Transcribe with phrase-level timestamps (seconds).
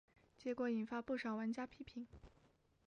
[0.35, 2.07] 结果引发不少玩家批评。